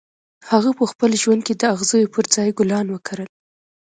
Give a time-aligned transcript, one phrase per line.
[0.51, 3.29] هغه په خپل ژوند کې د اغزیو پر ځای ګلان وکرل